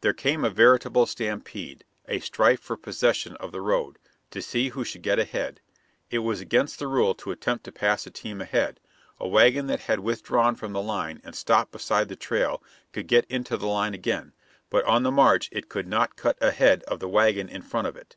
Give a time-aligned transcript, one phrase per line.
[0.00, 3.98] There came a veritable stampede a strife for possession of the road,
[4.30, 5.60] to see who should get ahead.
[6.10, 8.80] It was against the rule to attempt to pass a team ahead;
[9.18, 12.62] a wagon that had withdrawn from the line and stopped beside the trail
[12.94, 14.32] could get into the line again,
[14.70, 17.98] but on the march it could not cut ahead of the wagon in front of
[17.98, 18.16] it.